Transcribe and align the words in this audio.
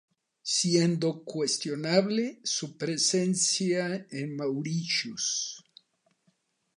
Siendo 0.41 1.23
cuestionable 1.23 2.39
su 2.43 2.75
presencia 2.75 4.07
en 4.09 4.35
Mauritius. 4.35 5.63